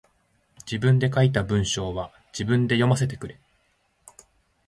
[0.65, 3.39] 自分で書いた文章は自分で読ませてくれ。